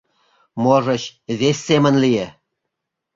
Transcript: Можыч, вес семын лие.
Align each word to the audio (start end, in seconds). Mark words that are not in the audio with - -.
Можыч, 0.61 1.03
вес 1.39 1.57
семын 1.67 1.95
лие. 2.03 2.27